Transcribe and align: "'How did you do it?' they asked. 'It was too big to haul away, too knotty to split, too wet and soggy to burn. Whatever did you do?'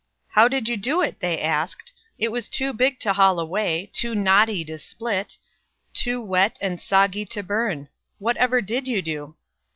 "'How 0.29 0.47
did 0.47 0.67
you 0.67 0.77
do 0.77 1.01
it?' 1.03 1.19
they 1.19 1.39
asked. 1.39 1.93
'It 2.17 2.29
was 2.31 2.47
too 2.49 2.73
big 2.73 2.99
to 3.01 3.13
haul 3.13 3.39
away, 3.39 3.91
too 3.93 4.15
knotty 4.15 4.65
to 4.65 4.79
split, 4.79 5.37
too 5.93 6.19
wet 6.19 6.57
and 6.59 6.81
soggy 6.81 7.23
to 7.27 7.43
burn. 7.43 7.87
Whatever 8.17 8.61
did 8.63 8.87
you 8.87 9.03
do?' 9.03 9.35